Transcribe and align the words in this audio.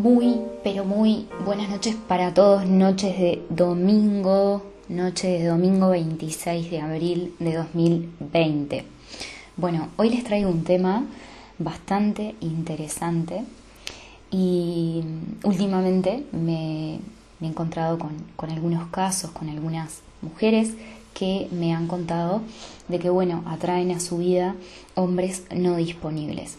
Muy, 0.00 0.40
pero 0.64 0.86
muy 0.86 1.26
buenas 1.44 1.68
noches 1.68 1.94
para 1.94 2.32
todos, 2.32 2.64
noches 2.64 3.18
de 3.18 3.42
domingo, 3.50 4.62
noche 4.88 5.28
de 5.28 5.44
domingo 5.44 5.90
26 5.90 6.70
de 6.70 6.80
abril 6.80 7.34
de 7.38 7.56
2020. 7.56 8.84
Bueno, 9.58 9.88
hoy 9.98 10.08
les 10.08 10.24
traigo 10.24 10.48
un 10.48 10.64
tema 10.64 11.04
bastante 11.58 12.34
interesante 12.40 13.44
y 14.30 15.04
últimamente 15.44 16.24
me, 16.32 16.94
he 17.42 17.46
encontrado 17.46 17.98
con, 17.98 18.12
con 18.36 18.48
algunos 18.48 18.88
casos, 18.88 19.32
con 19.32 19.50
algunas 19.50 20.00
mujeres 20.22 20.72
que 21.12 21.46
me 21.50 21.74
han 21.74 21.88
contado 21.88 22.40
de 22.88 22.98
que, 23.00 23.10
bueno, 23.10 23.42
atraen 23.46 23.90
a 23.90 24.00
su 24.00 24.16
vida 24.16 24.54
hombres 24.94 25.44
no 25.54 25.76
disponibles. 25.76 26.56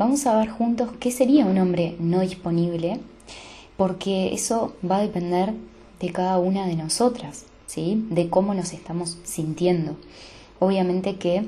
Vamos 0.00 0.26
a 0.26 0.34
ver 0.38 0.48
juntos 0.48 0.88
qué 0.98 1.10
sería 1.10 1.44
un 1.44 1.58
hombre 1.58 1.94
no 1.98 2.20
disponible, 2.20 3.00
porque 3.76 4.32
eso 4.32 4.74
va 4.82 4.96
a 4.96 5.02
depender 5.02 5.52
de 6.00 6.10
cada 6.10 6.38
una 6.38 6.66
de 6.66 6.74
nosotras, 6.74 7.44
¿sí? 7.66 8.06
De 8.08 8.30
cómo 8.30 8.54
nos 8.54 8.72
estamos 8.72 9.18
sintiendo. 9.24 9.96
Obviamente 10.58 11.16
que 11.16 11.44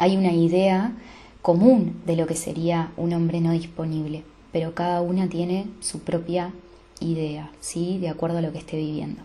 hay 0.00 0.16
una 0.16 0.32
idea 0.32 0.96
común 1.40 2.02
de 2.04 2.16
lo 2.16 2.26
que 2.26 2.34
sería 2.34 2.90
un 2.96 3.12
hombre 3.12 3.40
no 3.40 3.52
disponible, 3.52 4.24
pero 4.50 4.74
cada 4.74 5.00
una 5.00 5.28
tiene 5.28 5.68
su 5.78 6.00
propia 6.00 6.52
idea, 6.98 7.52
¿sí? 7.60 7.96
De 7.98 8.08
acuerdo 8.08 8.38
a 8.38 8.42
lo 8.42 8.50
que 8.50 8.58
esté 8.58 8.76
viviendo. 8.76 9.22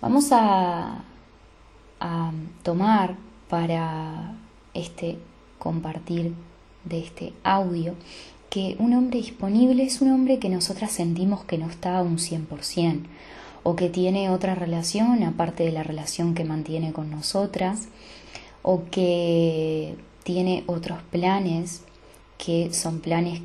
Vamos 0.00 0.32
a, 0.32 1.04
a 2.00 2.32
tomar 2.62 3.16
para 3.50 4.34
este 4.72 5.18
compartir 5.58 6.32
de 6.84 7.00
este 7.00 7.32
audio 7.42 7.94
que 8.50 8.76
un 8.78 8.94
hombre 8.94 9.18
disponible 9.18 9.82
es 9.82 10.00
un 10.00 10.12
hombre 10.12 10.38
que 10.38 10.48
nosotras 10.48 10.92
sentimos 10.92 11.44
que 11.44 11.58
no 11.58 11.68
está 11.68 11.98
a 11.98 12.02
un 12.02 12.18
100% 12.18 13.00
o 13.64 13.74
que 13.74 13.88
tiene 13.88 14.30
otra 14.30 14.54
relación 14.54 15.24
aparte 15.24 15.64
de 15.64 15.72
la 15.72 15.82
relación 15.82 16.34
que 16.34 16.44
mantiene 16.44 16.92
con 16.92 17.10
nosotras 17.10 17.88
o 18.62 18.82
que 18.90 19.96
tiene 20.22 20.62
otros 20.66 21.02
planes 21.10 21.82
que 22.38 22.72
son 22.72 23.00
planes 23.00 23.40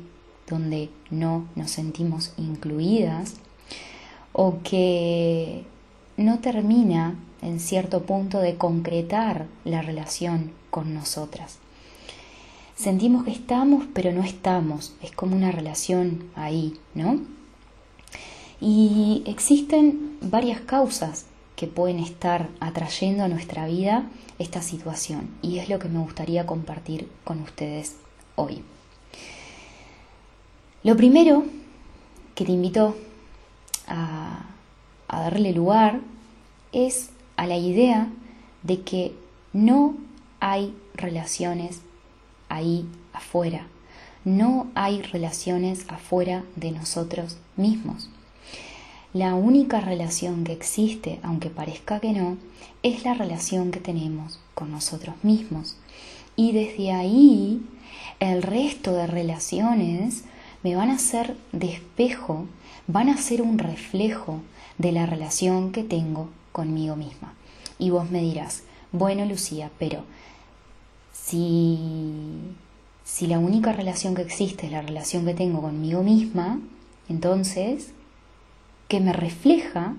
donde 0.46 0.90
no 1.10 1.46
nos 1.56 1.70
sentimos 1.70 2.32
incluidas 2.36 3.34
o 4.32 4.58
que 4.62 5.64
no 6.16 6.38
termina 6.38 7.16
en 7.42 7.58
cierto 7.58 8.02
punto 8.02 8.38
de 8.38 8.56
concretar 8.56 9.46
la 9.64 9.82
relación 9.82 10.52
con 10.70 10.94
nosotras 10.94 11.58
sentimos 12.80 13.24
que 13.24 13.30
estamos, 13.30 13.84
pero 13.92 14.12
no 14.12 14.22
estamos. 14.22 14.94
Es 15.02 15.12
como 15.12 15.36
una 15.36 15.52
relación 15.52 16.24
ahí, 16.34 16.78
¿no? 16.94 17.20
Y 18.60 19.22
existen 19.26 20.18
varias 20.20 20.60
causas 20.60 21.26
que 21.56 21.66
pueden 21.66 21.98
estar 21.98 22.48
atrayendo 22.58 23.24
a 23.24 23.28
nuestra 23.28 23.66
vida 23.66 24.04
esta 24.38 24.62
situación 24.62 25.28
y 25.42 25.58
es 25.58 25.68
lo 25.68 25.78
que 25.78 25.88
me 25.88 25.98
gustaría 25.98 26.46
compartir 26.46 27.08
con 27.24 27.42
ustedes 27.42 27.96
hoy. 28.36 28.62
Lo 30.82 30.96
primero 30.96 31.44
que 32.34 32.46
te 32.46 32.52
invito 32.52 32.96
a, 33.86 34.46
darle 35.08 35.52
lugar 35.52 36.00
es 36.72 37.10
a 37.36 37.46
la 37.46 37.58
idea 37.58 38.08
de 38.62 38.80
que 38.80 39.14
no 39.52 39.96
hay 40.40 40.74
relaciones 40.94 41.82
ahí 42.50 42.86
afuera. 43.14 43.66
No 44.24 44.66
hay 44.74 45.00
relaciones 45.00 45.86
afuera 45.88 46.44
de 46.56 46.72
nosotros 46.72 47.38
mismos. 47.56 48.10
La 49.14 49.34
única 49.34 49.80
relación 49.80 50.44
que 50.44 50.52
existe, 50.52 51.18
aunque 51.22 51.48
parezca 51.48 52.00
que 52.00 52.12
no, 52.12 52.36
es 52.82 53.04
la 53.04 53.14
relación 53.14 53.70
que 53.70 53.80
tenemos 53.80 54.38
con 54.54 54.70
nosotros 54.70 55.14
mismos. 55.22 55.76
Y 56.36 56.52
desde 56.52 56.92
ahí, 56.92 57.62
el 58.20 58.42
resto 58.42 58.92
de 58.92 59.06
relaciones 59.06 60.24
me 60.62 60.76
van 60.76 60.90
a 60.90 60.98
ser 60.98 61.36
de 61.52 61.72
espejo, 61.72 62.46
van 62.86 63.08
a 63.08 63.16
ser 63.16 63.42
un 63.42 63.58
reflejo 63.58 64.40
de 64.78 64.92
la 64.92 65.06
relación 65.06 65.72
que 65.72 65.82
tengo 65.82 66.28
conmigo 66.52 66.96
misma. 66.96 67.34
Y 67.78 67.90
vos 67.90 68.10
me 68.10 68.20
dirás, 68.20 68.62
bueno 68.92 69.24
Lucía, 69.24 69.70
pero 69.78 70.04
si, 71.30 71.78
si 73.04 73.26
la 73.28 73.38
única 73.38 73.72
relación 73.72 74.14
que 74.14 74.22
existe 74.22 74.66
es 74.66 74.72
la 74.72 74.82
relación 74.82 75.24
que 75.24 75.34
tengo 75.34 75.60
conmigo 75.60 76.02
misma, 76.02 76.60
entonces, 77.08 77.92
que 78.88 79.00
me 79.00 79.12
refleja 79.12 79.94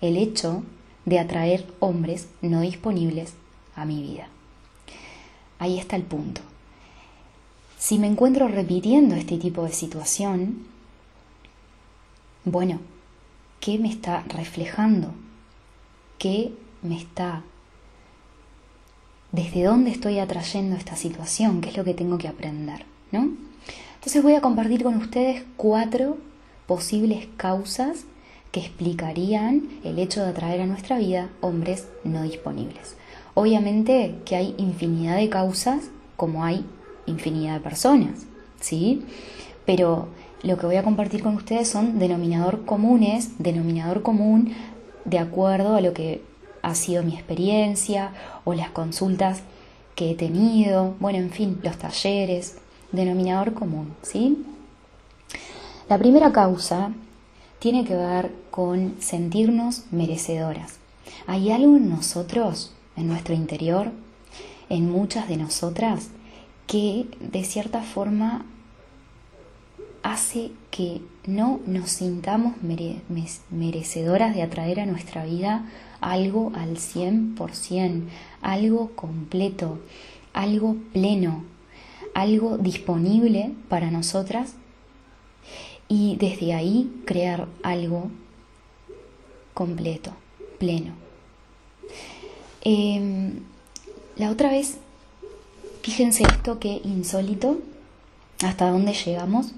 el 0.00 0.16
hecho 0.16 0.64
de 1.04 1.20
atraer 1.20 1.66
hombres 1.78 2.28
no 2.42 2.60
disponibles 2.60 3.34
a 3.76 3.84
mi 3.84 4.02
vida. 4.02 4.28
Ahí 5.58 5.78
está 5.78 5.96
el 5.96 6.02
punto. 6.02 6.40
Si 7.78 7.98
me 7.98 8.06
encuentro 8.08 8.48
repitiendo 8.48 9.14
este 9.14 9.38
tipo 9.38 9.62
de 9.64 9.72
situación, 9.72 10.66
bueno, 12.44 12.80
¿qué 13.60 13.78
me 13.78 13.88
está 13.88 14.22
reflejando? 14.22 15.12
¿Qué 16.18 16.52
me 16.82 16.98
está 16.98 17.44
desde 19.34 19.64
dónde 19.64 19.90
estoy 19.90 20.20
atrayendo 20.20 20.76
esta 20.76 20.94
situación, 20.94 21.60
qué 21.60 21.70
es 21.70 21.76
lo 21.76 21.82
que 21.82 21.94
tengo 21.94 22.18
que 22.18 22.28
aprender, 22.28 22.84
¿no? 23.10 23.30
Entonces 23.96 24.22
voy 24.22 24.34
a 24.34 24.40
compartir 24.40 24.84
con 24.84 24.94
ustedes 24.96 25.42
cuatro 25.56 26.18
posibles 26.66 27.26
causas 27.36 28.04
que 28.52 28.60
explicarían 28.60 29.68
el 29.82 29.98
hecho 29.98 30.22
de 30.22 30.28
atraer 30.28 30.60
a 30.60 30.66
nuestra 30.66 30.98
vida 30.98 31.30
hombres 31.40 31.88
no 32.04 32.22
disponibles. 32.22 32.94
Obviamente 33.34 34.14
que 34.24 34.36
hay 34.36 34.54
infinidad 34.56 35.16
de 35.16 35.28
causas 35.28 35.90
como 36.16 36.44
hay 36.44 36.64
infinidad 37.06 37.54
de 37.54 37.60
personas, 37.60 38.26
¿sí? 38.60 39.02
Pero 39.66 40.06
lo 40.44 40.58
que 40.58 40.66
voy 40.66 40.76
a 40.76 40.84
compartir 40.84 41.24
con 41.24 41.34
ustedes 41.34 41.68
son 41.68 41.98
denominador 41.98 42.64
comunes, 42.64 43.30
denominador 43.38 44.02
común 44.02 44.52
de 45.04 45.18
acuerdo 45.18 45.74
a 45.74 45.80
lo 45.80 45.92
que 45.92 46.22
ha 46.64 46.74
sido 46.74 47.02
mi 47.02 47.14
experiencia 47.14 48.12
o 48.44 48.54
las 48.54 48.70
consultas 48.70 49.42
que 49.94 50.10
he 50.10 50.14
tenido, 50.14 50.94
bueno, 50.98 51.18
en 51.18 51.30
fin, 51.30 51.60
los 51.62 51.76
talleres, 51.76 52.56
denominador 52.90 53.52
común, 53.52 53.94
¿sí? 54.02 54.44
La 55.88 55.98
primera 55.98 56.32
causa 56.32 56.90
tiene 57.58 57.84
que 57.84 57.94
ver 57.94 58.32
con 58.50 58.94
sentirnos 58.98 59.84
merecedoras. 59.90 60.78
Hay 61.26 61.50
algo 61.50 61.76
en 61.76 61.90
nosotros, 61.90 62.72
en 62.96 63.08
nuestro 63.08 63.34
interior, 63.34 63.92
en 64.70 64.90
muchas 64.90 65.28
de 65.28 65.36
nosotras, 65.36 66.08
que 66.66 67.06
de 67.20 67.44
cierta 67.44 67.82
forma 67.82 68.46
hace 70.02 70.50
que 70.70 71.02
no 71.26 71.60
nos 71.66 71.90
sintamos 71.90 72.54
merecedoras 73.50 74.34
de 74.34 74.42
atraer 74.42 74.80
a 74.80 74.86
nuestra 74.86 75.24
vida 75.24 75.66
algo 76.04 76.52
al 76.54 76.76
100%, 76.76 78.02
algo 78.42 78.90
completo, 78.94 79.78
algo 80.34 80.76
pleno, 80.92 81.44
algo 82.12 82.58
disponible 82.58 83.54
para 83.70 83.90
nosotras 83.90 84.52
y 85.88 86.16
desde 86.16 86.52
ahí 86.52 86.92
crear 87.06 87.48
algo 87.62 88.10
completo, 89.54 90.12
pleno. 90.58 90.92
Em, 92.60 93.40
la 94.16 94.30
otra 94.30 94.50
vez, 94.50 94.76
fíjense 95.80 96.24
esto 96.24 96.58
que 96.58 96.82
insólito, 96.84 97.60
hasta 98.44 98.68
dónde 98.68 98.92
llegamos. 98.92 99.52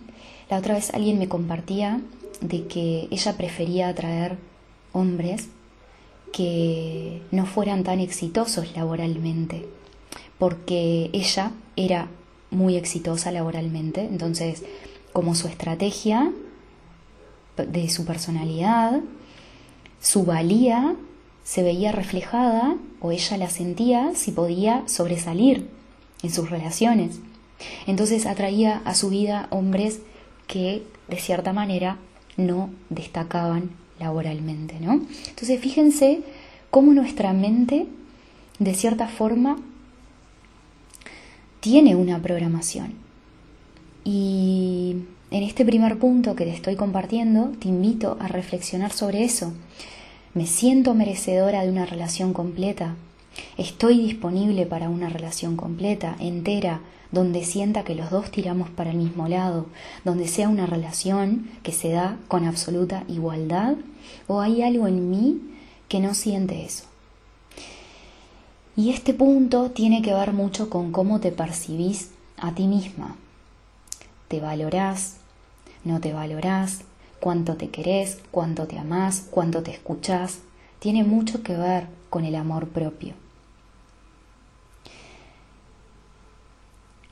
La 0.49 0.59
otra 0.59 0.75
vez 0.75 0.95
alguien 0.95 1.19
me 1.19 1.29
compartía 1.29 2.01
de 2.41 2.69
que 2.69 3.09
ella 3.11 3.37
prefería 3.37 3.89
atraer 3.89 4.39
hombres 4.93 5.49
que 6.33 7.23
no 7.31 7.47
fueran 7.47 7.85
tan 7.85 8.01
exitosos 8.01 8.77
laboralmente, 8.77 9.67
porque 10.39 11.11
ella 11.13 11.53
era 11.77 12.09
muy 12.51 12.77
exitosa 12.77 13.33
laboralmente, 13.33 14.03
entonces 14.03 14.65
como 15.13 15.35
su 15.35 15.49
estrategia 15.49 16.33
de 17.57 17.89
su 17.89 18.05
personalidad, 18.05 19.01
su 20.01 20.25
valía 20.25 20.95
se 21.43 21.63
veía 21.63 21.93
reflejada 21.93 22.77
o 23.01 23.13
ella 23.13 23.37
la 23.39 23.49
sentía 23.49 24.15
si 24.15 24.33
podía 24.33 24.87
sobresalir 24.87 25.69
en 26.23 26.31
sus 26.31 26.51
relaciones. 26.51 27.21
Entonces 27.87 28.27
atraía 28.27 28.83
a 28.85 28.95
su 28.95 29.09
vida 29.09 29.49
hombres 29.51 30.01
que 30.47 30.83
de 31.09 31.17
cierta 31.17 31.53
manera 31.53 31.99
no 32.37 32.71
destacaban 32.91 33.71
laboralmente, 33.99 34.79
¿no? 34.81 35.01
Entonces 35.29 35.61
fíjense 35.61 36.21
cómo 36.71 36.93
nuestra 36.93 37.33
mente, 37.33 37.87
de 38.59 38.75
cierta 38.75 39.09
forma, 39.09 39.59
tiene 41.61 41.97
una 41.97 42.21
programación. 42.21 42.95
Y 44.05 44.97
en 45.31 45.43
este 45.43 45.65
primer 45.65 45.99
punto 45.99 46.37
que 46.37 46.45
te 46.45 46.53
estoy 46.53 46.77
compartiendo, 46.77 47.53
te 47.59 47.69
invito 47.69 48.17
a 48.21 48.29
reflexionar 48.29 48.93
sobre 48.93 49.25
eso. 49.25 49.53
¿Me 50.35 50.47
siento 50.47 50.95
merecedora 50.95 51.63
de 51.63 51.71
una 51.71 51.87
relación 51.87 52.33
completa? 52.33 52.95
¿Estoy 53.57 53.99
disponible 53.99 54.67
para 54.67 54.89
una 54.89 55.09
relación 55.09 55.57
completa, 55.57 56.17
entera, 56.21 56.81
donde 57.13 57.45
sienta 57.45 57.85
que 57.85 57.95
los 57.95 58.11
dos 58.11 58.31
tiramos 58.31 58.69
para 58.71 58.91
el 58.91 58.97
mismo 58.97 59.29
lado, 59.29 59.67
donde 60.05 60.29
sea 60.29 60.49
una 60.49 60.67
relación 60.67 61.51
que 61.63 61.73
se 61.73 61.91
da 61.91 62.19
con 62.29 62.47
absoluta 62.47 63.05
igualdad? 63.09 63.77
¿O 64.27 64.41
hay 64.41 64.63
algo 64.63 64.87
en 64.87 65.11
mí 65.11 65.41
que 65.89 66.01
no 66.01 66.15
siente 66.15 66.65
eso? 66.65 66.85
Y 68.77 68.91
este 68.91 69.15
punto 69.15 69.71
tiene 69.71 70.03
que 70.03 70.13
ver 70.13 70.33
mucho 70.33 70.69
con 70.69 70.93
cómo 70.93 71.21
te 71.21 71.33
percibís 71.33 72.11
a 72.37 72.55
ti 72.55 72.67
misma. 72.67 73.17
¿Te 74.29 74.41
valorás? 74.41 75.17
¿No 75.85 76.01
te 76.01 76.13
valorás? 76.13 76.83
¿Cuánto 77.21 77.57
te 77.57 77.71
querés? 77.71 78.19
¿Cuánto 78.31 78.67
te 78.67 78.79
amás? 78.79 79.27
¿Cuánto 79.31 79.63
te 79.63 79.71
escuchás? 79.71 80.41
Tiene 80.79 81.05
mucho 81.05 81.43
que 81.43 81.57
ver 81.57 81.87
con 82.11 82.25
el 82.27 82.35
amor 82.35 82.69
propio. 82.69 83.26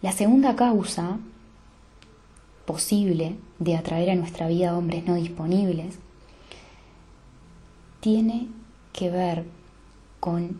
La 0.05 0.13
segunda 0.13 0.55
causa 0.55 1.17
posible 2.67 3.37
de 3.59 3.75
atraer 3.75 4.11
a 4.11 4.15
nuestra 4.15 4.49
vida 4.49 4.77
hombres 4.77 5.07
no 5.07 5.15
disponibles 5.15 5.99
tiene 8.01 8.49
que 8.93 9.09
ver 9.09 9.47
con 10.21 10.59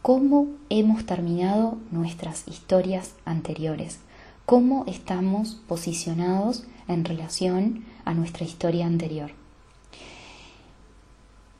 cómo 0.00 0.46
hemos 0.70 1.04
terminado 1.06 1.76
nuestras 1.90 2.46
historias 2.46 3.16
anteriores, 3.24 3.98
cómo 4.46 4.84
estamos 4.86 5.56
posicionados 5.66 6.68
en 6.86 7.04
relación 7.04 7.84
a 8.04 8.14
nuestra 8.14 8.44
historia 8.44 8.86
anterior. 8.86 9.32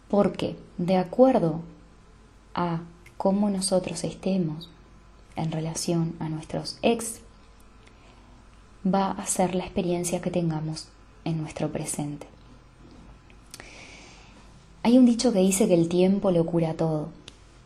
Porque 0.09 0.55
de 0.79 0.99
acuerdo 0.99 1.63
a 2.55 2.83
cómo 3.17 3.51
nosotros 3.51 4.05
estemos 4.05 4.71
en 5.37 5.53
relación 5.53 6.15
a 6.19 6.29
nuestros 6.29 6.79
ex, 6.83 7.21
va 8.87 9.13
a 9.13 9.27
ser 9.27 9.55
la 9.55 9.65
experiencia 9.65 10.21
que 10.21 10.31
tengamos 10.31 10.89
en 11.25 11.41
nuestro 11.41 11.71
presente. 11.71 12.27
Hay 14.83 14.99
un 14.99 15.07
dicho 15.07 15.33
que 15.33 15.39
dice 15.39 15.67
que 15.67 15.75
el 15.75 15.89
tiempo 15.89 16.31
lo 16.31 16.45
cura 16.45 16.75
todo. 16.75 17.09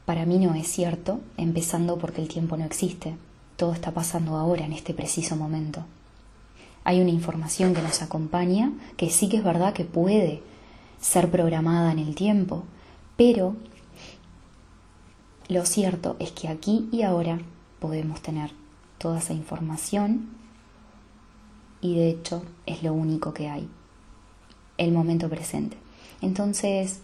Para 0.05 0.25
mí 0.25 0.39
no 0.39 0.55
es 0.55 0.69
cierto, 0.69 1.21
empezando 1.37 1.99
porque 1.99 2.23
el 2.23 2.29
tiempo 2.29 2.57
no 2.57 2.65
existe. 2.65 3.17
Todo 3.57 3.73
está 3.73 3.91
pasando 3.91 4.37
ahora, 4.37 4.65
en 4.65 4.73
este 4.73 4.95
preciso 4.95 5.35
momento. 5.35 5.85
Hay 6.85 7.01
una 7.01 7.11
información 7.11 7.75
que 7.75 7.83
nos 7.83 8.03
acompaña, 8.03 8.73
que 8.97 9.11
sí 9.11 9.29
que 9.29 9.39
es 9.39 9.45
verdad 9.45 9.75
que 9.75 9.85
puede 9.85 10.43
ser 11.01 11.31
programada 11.31 11.93
en 11.93 11.99
el 11.99 12.15
tiempo, 12.15 12.63
pero 13.17 13.57
lo 15.49 15.67
cierto 15.67 16.17
es 16.19 16.31
que 16.31 16.49
aquí 16.49 16.89
y 16.93 17.03
ahora 17.03 17.41
podemos 17.81 18.21
tener 18.23 18.51
toda 18.99 19.19
esa 19.19 19.33
información 19.33 20.29
y 21.81 21.97
de 21.97 22.11
hecho 22.11 22.43
es 22.67 22.83
lo 22.83 22.93
único 22.93 23.33
que 23.33 23.49
hay, 23.49 23.69
el 24.77 24.93
momento 24.93 25.29
presente. 25.29 25.77
Entonces, 26.21 27.01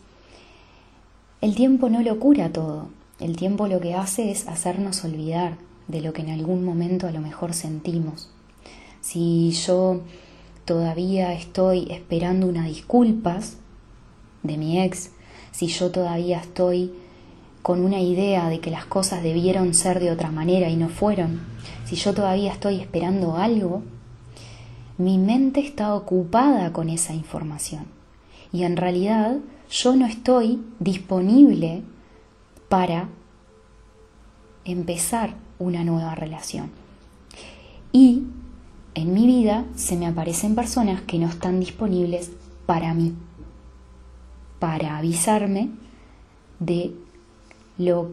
el 1.41 1.55
tiempo 1.55 1.88
no 1.88 2.03
lo 2.03 2.19
cura 2.19 2.53
todo, 2.53 2.88
el 3.21 3.37
tiempo 3.37 3.69
lo 3.69 3.81
que 3.81 3.94
hace 3.94 4.31
es 4.31 4.49
hacernos 4.49 5.05
olvidar 5.05 5.56
de 5.88 6.00
lo 6.00 6.12
que 6.12 6.23
en 6.23 6.31
algún 6.31 6.65
momento 6.65 7.06
a 7.06 7.12
lo 7.12 7.21
mejor 7.21 7.55
sentimos. 7.55 8.31
Si 9.00 9.50
yo 9.50 10.00
todavía 10.65 11.32
estoy 11.35 11.91
esperando 11.91 12.47
unas 12.47 12.67
disculpas 12.67 13.59
de 14.43 14.56
mi 14.56 14.81
ex, 14.81 15.11
si 15.53 15.69
yo 15.69 15.91
todavía 15.91 16.41
estoy 16.41 16.93
con 17.64 17.82
una 17.82 17.99
idea 17.99 18.50
de 18.50 18.61
que 18.61 18.70
las 18.70 18.84
cosas 18.84 19.22
debieron 19.22 19.72
ser 19.72 19.99
de 19.99 20.11
otra 20.11 20.31
manera 20.31 20.69
y 20.69 20.76
no 20.76 20.90
fueron, 20.90 21.40
si 21.87 21.96
yo 21.96 22.12
todavía 22.12 22.52
estoy 22.52 22.78
esperando 22.78 23.38
algo, 23.38 23.82
mi 24.99 25.16
mente 25.16 25.61
está 25.61 25.94
ocupada 25.94 26.75
con 26.75 26.90
esa 26.90 27.14
información. 27.14 27.87
Y 28.52 28.64
en 28.64 28.76
realidad 28.76 29.38
yo 29.70 29.96
no 29.96 30.05
estoy 30.05 30.62
disponible 30.78 31.82
para 32.69 33.08
empezar 34.66 35.34
una 35.58 35.84
nueva 35.84 36.14
relación. 36.14 36.70
Y 37.93 38.25
en 38.94 39.14
mi 39.14 39.26
vida 39.26 39.64
se 39.75 39.96
me 39.96 40.06
aparecen 40.06 40.55
personas 40.55 41.00
que 41.00 41.19
no 41.19 41.28
están 41.28 41.61
disponibles 41.61 42.31
para 42.66 42.93
mí, 42.93 43.14
para 44.58 44.99
avisarme 44.99 45.70
de 46.61 46.93
lo 47.79 48.11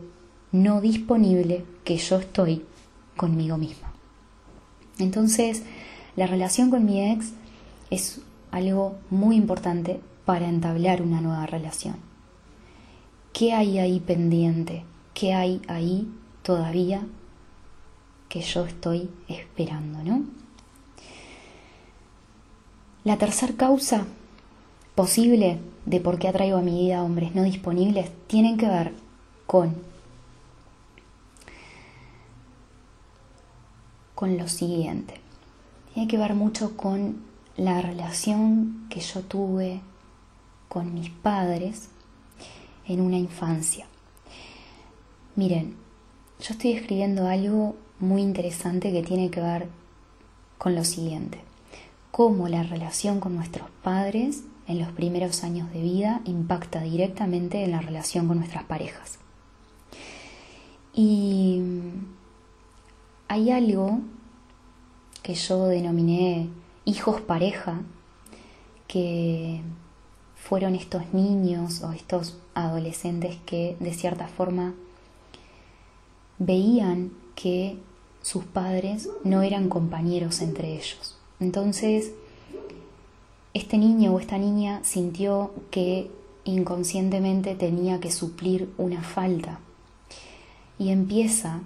no 0.52 0.82
disponible 0.82 1.66
que 1.84 1.98
yo 1.98 2.18
estoy 2.18 2.66
conmigo 3.16 3.58
misma. 3.58 3.92
Entonces, 4.98 5.64
la 6.16 6.28
relación 6.28 6.70
con 6.70 6.86
mi 6.86 7.12
ex 7.12 7.34
es 7.90 8.22
algo 8.52 8.96
muy 9.10 9.36
importante 9.36 10.00
para 10.26 10.48
entablar 10.48 11.02
una 11.02 11.22
nueva 11.22 11.46
relación. 11.46 11.96
¿Qué 13.34 13.54
hay 13.54 13.80
ahí 13.80 14.00
pendiente? 14.00 14.84
¿Qué 15.14 15.34
hay 15.34 15.62
ahí 15.68 16.08
todavía 16.44 17.02
que 18.28 18.42
yo 18.42 18.66
estoy 18.66 19.10
esperando, 19.28 20.04
no? 20.04 20.24
La 23.04 23.18
tercera 23.18 23.54
causa 23.58 24.06
posible 24.96 25.60
de 25.86 26.00
por 26.00 26.20
qué 26.20 26.28
atraigo 26.28 26.58
a 26.58 26.62
mi 26.62 26.80
vida 26.82 27.04
hombres 27.04 27.34
no 27.34 27.44
disponibles 27.44 28.12
tienen 28.28 28.58
que 28.58 28.68
ver 28.68 28.94
con, 29.52 29.76
con 34.16 34.38
lo 34.38 34.48
siguiente. 34.48 35.16
Tiene 35.94 36.08
que 36.08 36.18
ver 36.18 36.36
mucho 36.36 36.78
con 36.78 37.22
la 37.58 37.82
relación 37.82 38.88
que 38.90 39.02
yo 39.02 39.24
tuve 39.24 39.82
con 40.70 40.94
mis 40.94 41.10
padres 41.10 41.90
en 42.88 43.02
una 43.02 43.18
infancia. 43.18 43.88
Miren, 45.36 45.76
yo 46.40 46.54
estoy 46.54 46.72
escribiendo 46.72 47.28
algo 47.28 47.76
muy 48.00 48.22
interesante 48.22 48.94
que 48.94 49.04
tiene 49.04 49.30
que 49.32 49.42
ver 49.42 49.68
con 50.58 50.76
lo 50.76 50.86
siguiente. 50.86 51.42
Cómo 52.12 52.48
la 52.48 52.64
relación 52.64 53.20
con 53.20 53.36
nuestros 53.36 53.70
padres 53.84 54.46
en 54.66 54.80
los 54.80 54.94
primeros 54.94 55.44
años 55.44 55.70
de 55.74 55.82
vida 55.82 56.22
impacta 56.24 56.80
directamente 56.80 57.66
en 57.66 57.72
la 57.72 57.82
relación 57.82 58.30
con 58.30 58.38
nuestras 58.38 58.64
parejas. 58.64 59.20
Y 60.94 61.62
hay 63.28 63.52
algo 63.52 64.00
que 65.24 65.36
yo 65.36 65.68
denominé 65.68 66.50
hijos 66.86 67.22
pareja, 67.22 67.82
que 68.88 69.62
fueron 70.36 70.76
estos 70.76 71.14
niños 71.14 71.82
o 71.84 71.94
estos 71.94 72.38
adolescentes 72.56 73.38
que 73.46 73.78
de 73.80 73.94
cierta 73.94 74.28
forma 74.28 74.74
veían 76.40 77.12
que 77.36 77.78
sus 78.22 78.44
padres 78.44 79.10
no 79.24 79.44
eran 79.44 79.70
compañeros 79.70 80.42
entre 80.42 80.74
ellos. 80.74 81.18
Entonces, 81.40 82.12
este 83.54 83.78
niño 83.78 84.14
o 84.14 84.20
esta 84.20 84.38
niña 84.38 84.82
sintió 84.84 85.54
que 85.70 86.12
inconscientemente 86.44 87.56
tenía 87.56 88.00
que 88.00 88.12
suplir 88.12 88.74
una 88.78 89.04
falta 89.04 89.60
y 90.82 90.90
empieza 90.90 91.60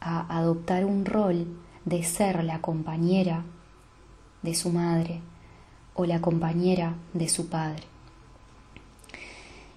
a 0.00 0.38
adoptar 0.38 0.86
un 0.86 1.04
rol 1.04 1.46
de 1.84 2.02
ser 2.04 2.42
la 2.42 2.62
compañera 2.62 3.44
de 4.40 4.54
su 4.54 4.70
madre 4.70 5.20
o 5.92 6.06
la 6.06 6.22
compañera 6.22 6.94
de 7.12 7.28
su 7.28 7.50
padre. 7.50 7.82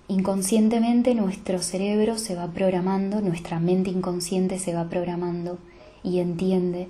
Inconscientemente 0.07 1.13
nuestro 1.13 1.61
cerebro 1.61 2.17
se 2.17 2.35
va 2.35 2.47
programando, 2.47 3.19
nuestra 3.19 3.59
mente 3.59 3.89
inconsciente 3.89 4.59
se 4.59 4.73
va 4.73 4.87
programando 4.87 5.57
y 6.01 6.19
entiende 6.19 6.87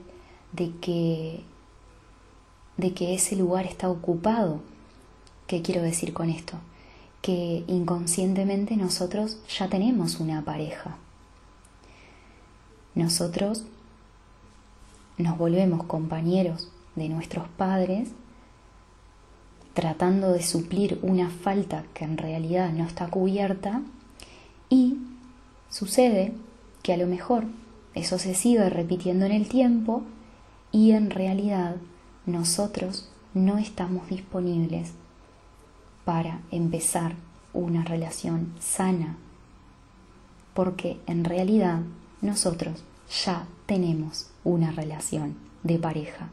de 0.51 0.71
que 0.79 1.41
de 2.77 2.93
que 2.93 3.15
ese 3.15 3.36
lugar 3.36 3.65
está 3.65 3.89
ocupado. 3.89 4.62
¿Qué 5.48 5.63
quiero 5.63 5.81
decir 5.81 6.13
con 6.13 6.29
esto? 6.29 6.60
Que 7.24 7.63
inconscientemente 7.65 8.77
nosotros 8.77 9.39
ya 9.50 9.69
tenemos 9.69 10.19
una 10.19 10.45
pareja 10.45 11.00
nosotros 12.95 13.65
nos 15.17 15.38
volvemos 15.38 15.83
compañeros 15.83 16.71
de 16.95 17.10
nuestros 17.10 17.48
padres 17.50 18.10
tratando 19.74 20.31
de 20.33 20.43
suplir 20.43 21.00
una 21.01 21.29
falta 21.29 21.86
que 21.93 22.03
en 22.03 22.17
realidad 22.17 22.71
no 22.74 22.86
está 22.86 23.07
cubierta 23.07 23.81
y 24.69 24.98
sucede 25.69 26.33
que 26.83 26.93
a 26.93 26.98
lo 26.98 27.07
mejor 27.07 27.45
eso 27.93 28.17
se 28.19 28.36
sigue 28.36 28.69
repitiendo 28.69 29.25
en 29.25 29.31
el 29.31 29.48
tiempo 29.48 30.03
y 30.71 30.91
en 30.91 31.10
realidad 31.10 31.75
nosotros 32.25 33.10
no 33.33 33.57
estamos 33.57 34.10
disponibles 34.10 34.91
para 36.05 36.41
empezar 36.51 37.15
una 37.53 37.83
relación 37.83 38.53
sana, 38.60 39.17
porque 40.53 41.00
en 41.05 41.24
realidad 41.24 41.81
nosotros 42.22 42.84
ya 43.25 43.48
tenemos 43.66 44.28
una 44.44 44.72
relación 44.72 45.36
de 45.63 45.78
pareja, 45.78 46.30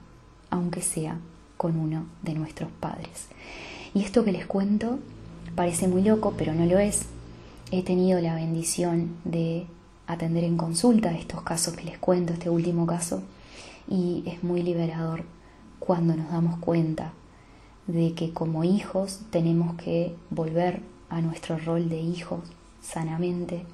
aunque 0.50 0.83
sea 0.83 1.18
con 1.57 1.76
uno 1.76 2.07
de 2.23 2.35
nuestros 2.35 2.71
padres. 2.80 3.28
Y 3.95 4.02
esto 4.02 4.25
que 4.25 4.33
les 4.33 4.47
cuento 4.47 4.99
parece 5.54 5.88
muy 5.88 6.02
loco, 6.02 6.35
pero 6.37 6.54
no 6.54 6.66
lo 6.66 6.78
es. 6.78 7.07
He 7.71 7.83
tenido 7.83 8.21
la 8.21 8.35
bendición 8.35 9.16
de 9.25 9.66
atender 10.07 10.45
en 10.45 10.57
consulta 10.57 11.12
estos 11.12 11.42
casos 11.42 11.75
que 11.75 11.85
les 11.85 11.99
cuento, 11.99 12.33
este 12.33 12.49
último 12.49 12.87
caso, 12.87 13.23
y 13.88 14.23
es 14.26 14.42
muy 14.42 14.62
liberador 14.62 15.25
cuando 15.78 16.14
nos 16.14 16.30
damos 16.30 16.59
cuenta 16.59 17.12
de 17.87 18.14
que 18.14 18.33
como 18.33 18.64
hijos 18.64 19.21
tenemos 19.30 19.75
que 19.76 20.14
volver 20.30 20.83
a 21.09 21.21
nuestro 21.21 21.59
rol 21.59 21.88
de 21.88 22.00
hijos 22.00 22.40
sanamente 22.83 23.64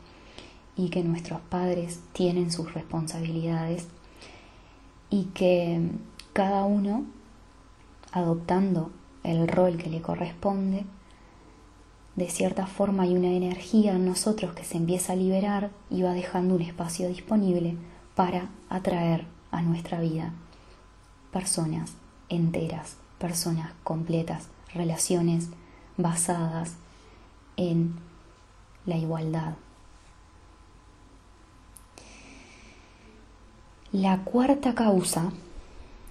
y 0.77 0.89
que 0.89 1.03
nuestros 1.05 1.41
padres 1.41 2.01
tienen 2.13 2.51
sus 2.51 2.75
responsabilidades 2.75 3.87
y 5.11 5.25
que 5.27 5.81
cada 6.33 6.65
uno 6.65 7.05
adoptando 8.13 8.91
el 9.23 9.49
rol 9.49 9.77
que 9.77 9.91
le 9.91 10.01
corresponde, 10.01 10.85
de 12.17 12.29
cierta 12.29 12.67
forma 12.67 13.05
hay 13.05 13.17
una 13.17 13.33
energía 13.33 13.95
en 13.95 14.07
nosotros 14.07 14.53
que 14.55 14.65
se 14.65 14.77
empieza 14.77 15.13
a 15.13 15.17
liberar 15.17 15.71
y 15.91 16.03
va 16.03 16.13
dejando 16.13 16.55
un 16.55 16.63
espacio 16.63 17.09
disponible 17.09 17.77
para 18.15 18.51
atraer 18.69 19.27
a 19.51 19.63
nuestra 19.63 20.01
vida 20.01 20.33
personas 21.33 21.93
enteras, 22.29 22.97
personas 23.19 23.73
completas, 23.83 24.49
relaciones 24.73 25.49
basadas 25.97 26.75
en 27.57 27.95
la 28.87 28.97
igualdad. 28.97 29.55
La 33.95 34.25
cuarta 34.25 34.75
causa, 34.75 35.31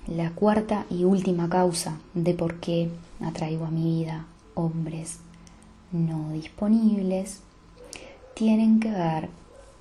la 0.08 0.32
cuarta 0.32 0.86
y 0.90 1.04
última 1.04 1.50
causa 1.50 2.00
de 2.14 2.34
por 2.34 2.62
qué 2.62 2.90
atraigo 3.20 3.66
a 3.66 3.72
mi 3.72 4.00
vida 4.00 4.26
hombres 4.54 5.20
no 5.92 6.32
disponibles, 6.32 7.42
tienen 8.36 8.80
que 8.80 8.90
ver 8.90 9.30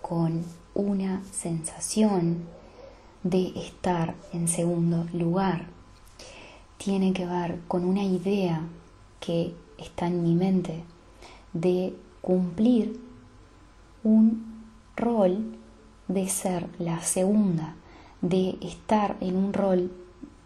con 0.01 0.43
una 0.75 1.23
sensación 1.31 2.39
de 3.23 3.53
estar 3.55 4.17
en 4.33 4.49
segundo 4.49 5.07
lugar. 5.13 5.67
Tiene 6.79 7.13
que 7.13 7.25
ver 7.25 7.61
con 7.69 7.85
una 7.85 8.03
idea 8.03 8.63
que 9.21 9.55
está 9.79 10.09
en 10.09 10.25
mi 10.25 10.35
mente 10.35 10.83
de 11.53 11.95
cumplir 12.21 12.99
un 14.03 14.65
rol 14.97 15.57
de 16.09 16.29
ser 16.29 16.69
la 16.81 17.01
segunda, 17.01 17.77
de 18.23 18.57
estar 18.61 19.17
en 19.21 19.37
un 19.37 19.53
rol 19.53 19.93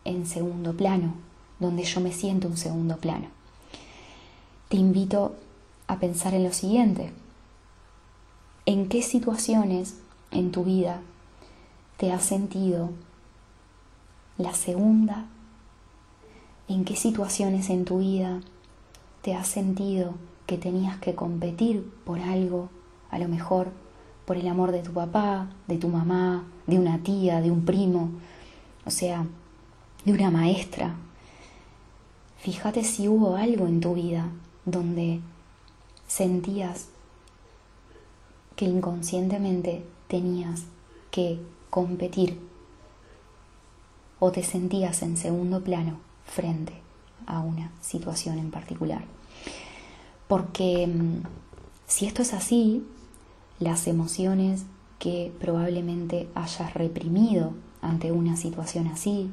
en 0.05 0.27
segundo 0.27 0.73
plano, 0.73 1.15
donde 1.61 1.85
yo 1.85 2.01
me 2.01 2.13
siento 2.13 2.49
un 2.49 2.57
segundo 2.57 2.97
plano. 2.97 3.29
Te 4.69 4.77
invito 4.77 5.37
a 5.87 5.99
pensar 5.99 6.35
en 6.35 6.45
lo 6.45 6.53
siguiente. 6.53 7.13
¿En 8.65 8.89
qué 8.89 9.03
situaciones 9.03 9.97
en 10.33 10.51
tu 10.51 10.65
vida 10.65 11.01
te 11.99 12.11
has 12.13 12.25
sentido 12.25 12.91
la 14.39 14.55
segunda? 14.55 15.27
¿En 16.69 16.85
qué 16.85 16.97
situaciones 16.97 17.71
en 17.71 17.85
tu 17.85 17.99
vida 17.99 18.41
te 19.23 19.35
has 19.35 19.47
sentido 19.47 20.15
que 20.47 20.59
tenías 20.59 20.99
que 20.99 21.15
competir 21.15 21.93
por 22.05 22.21
algo, 22.21 22.71
a 23.11 23.19
lo 23.19 23.29
mejor 23.29 23.71
por 24.25 24.37
el 24.37 24.49
amor 24.49 24.73
de 24.73 24.83
tu 24.83 24.93
papá, 24.93 25.49
de 25.69 25.79
tu 25.79 25.89
mamá, 25.89 26.45
de 26.67 26.79
una 26.79 26.99
tía, 26.99 27.41
de 27.41 27.51
un 27.51 27.65
primo, 27.65 28.11
o 28.85 28.91
sea, 28.91 29.27
de 30.05 30.13
una 30.13 30.31
maestra? 30.31 30.95
Fíjate 32.39 32.85
si 32.85 33.09
hubo 33.09 33.37
algo 33.37 33.67
en 33.67 33.81
tu 33.81 33.95
vida 33.95 34.29
donde 34.65 35.21
sentías 36.07 36.89
que 38.55 38.65
inconscientemente 38.65 39.85
tenías 40.09 40.65
que 41.11 41.41
competir 41.71 42.39
o 44.19 44.31
te 44.33 44.43
sentías 44.43 45.03
en 45.03 45.17
segundo 45.17 45.63
plano 45.63 45.99
frente 46.25 46.73
a 47.27 47.41
una 47.41 47.73
situación 47.81 48.39
en 48.39 48.51
particular. 48.51 49.05
Porque 50.29 50.87
mm, 50.87 51.23
si 51.87 52.07
esto 52.07 52.23
es 52.23 52.33
así, 52.33 52.87
las 53.59 53.87
emociones 53.87 54.65
que 54.99 55.33
probablemente 55.39 56.29
hayas 56.35 56.75
reprimido 56.75 57.53
ante 57.83 58.13
una 58.13 58.37
situación 58.37 58.89
así, 58.89 59.31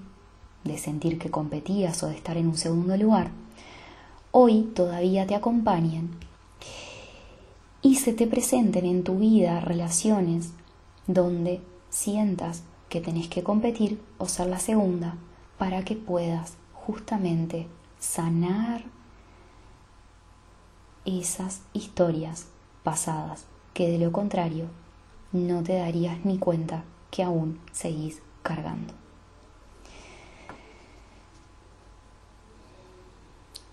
de 0.64 0.78
sentir 0.78 1.20
que 1.20 1.32
competías 1.32 2.04
o 2.04 2.08
de 2.08 2.16
estar 2.16 2.38
en 2.38 2.48
un 2.48 2.58
segundo 2.58 2.96
lugar, 2.98 3.32
hoy 4.32 4.64
todavía 4.74 5.28
te 5.28 5.36
acompañan 5.36 6.10
y 7.82 7.96
se 7.96 8.14
te 8.14 8.28
presenten 8.28 8.86
en 8.86 9.04
tu 9.04 9.18
vida 9.20 9.60
relaciones 9.60 10.52
donde 11.08 11.62
sientas 11.90 12.64
que 12.90 13.02
tenés 13.02 13.28
que 13.28 13.44
competir 13.44 14.00
o 14.18 14.28
ser 14.28 14.48
la 14.48 14.60
segunda 14.60 15.18
para 15.58 15.84
que 15.84 15.96
puedas 15.96 16.56
justamente 16.74 17.68
sanar 18.00 18.84
esas 21.06 21.62
historias 21.74 22.48
pasadas 22.84 23.46
que 23.74 23.90
de 23.90 23.98
lo 23.98 24.12
contrario 24.12 24.68
no 25.34 25.64
te 25.64 25.74
darías 25.74 26.24
ni 26.24 26.38
cuenta 26.38 26.84
que 27.12 27.24
aún 27.24 27.60
seguís 27.72 28.22
cargando. 28.44 28.94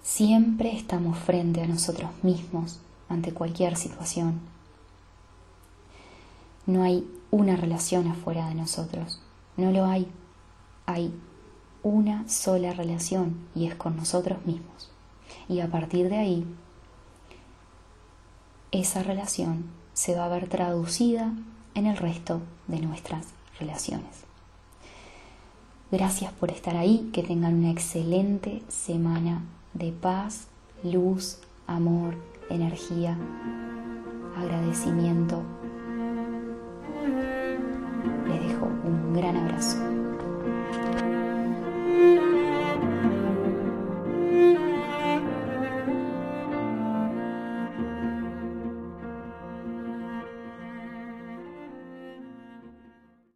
Siempre 0.02 0.74
estamos 0.74 1.18
frente 1.18 1.62
a 1.62 1.66
nosotros 1.66 2.10
mismos 2.22 2.80
ante 3.08 3.32
cualquier 3.32 3.76
situación. 3.76 4.40
No 6.66 6.82
hay 6.82 7.06
una 7.30 7.56
relación 7.56 8.08
afuera 8.08 8.48
de 8.48 8.54
nosotros, 8.54 9.20
no 9.56 9.70
lo 9.70 9.84
hay. 9.84 10.10
Hay 10.86 11.14
una 11.82 12.28
sola 12.28 12.72
relación 12.72 13.46
y 13.54 13.66
es 13.66 13.74
con 13.74 13.96
nosotros 13.96 14.44
mismos. 14.46 14.90
Y 15.48 15.60
a 15.60 15.70
partir 15.70 16.08
de 16.08 16.18
ahí, 16.18 16.46
esa 18.72 19.02
relación 19.02 19.64
se 19.92 20.14
va 20.14 20.26
a 20.26 20.28
ver 20.28 20.48
traducida 20.48 21.32
en 21.74 21.86
el 21.86 21.96
resto 21.96 22.40
de 22.66 22.80
nuestras 22.80 23.26
relaciones. 23.58 24.24
Gracias 25.90 26.32
por 26.32 26.50
estar 26.50 26.76
ahí, 26.76 27.10
que 27.12 27.22
tengan 27.22 27.54
una 27.54 27.70
excelente 27.70 28.62
semana 28.68 29.42
de 29.74 29.92
paz, 29.92 30.46
luz, 30.84 31.38
amor, 31.66 32.14
energía, 32.48 33.16
agradecimiento. 34.36 35.42
Les 38.28 38.40
dejo 38.48 38.66
un 38.66 39.14
gran 39.14 39.36
abrazo. 39.36 39.99